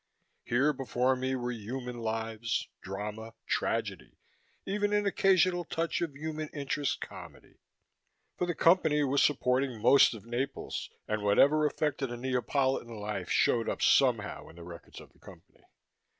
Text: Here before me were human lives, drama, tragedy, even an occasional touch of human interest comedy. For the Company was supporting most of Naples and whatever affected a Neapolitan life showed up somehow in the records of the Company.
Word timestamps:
Here 0.43 0.73
before 0.73 1.15
me 1.15 1.35
were 1.35 1.51
human 1.51 1.99
lives, 1.99 2.69
drama, 2.81 3.35
tragedy, 3.45 4.17
even 4.65 4.93
an 4.93 5.05
occasional 5.05 5.63
touch 5.63 6.01
of 6.01 6.15
human 6.15 6.49
interest 6.55 7.01
comedy. 7.01 7.59
For 8.35 8.47
the 8.47 8.55
Company 8.55 9.03
was 9.03 9.21
supporting 9.21 9.79
most 9.79 10.15
of 10.15 10.25
Naples 10.25 10.89
and 11.07 11.21
whatever 11.21 11.67
affected 11.67 12.09
a 12.11 12.17
Neapolitan 12.17 12.95
life 12.97 13.29
showed 13.29 13.69
up 13.69 13.83
somehow 13.83 14.49
in 14.49 14.55
the 14.55 14.63
records 14.63 14.99
of 14.99 15.13
the 15.13 15.19
Company. 15.19 15.65